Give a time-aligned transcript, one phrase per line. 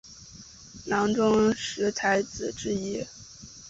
[0.87, 3.05] 闽中十才子之一。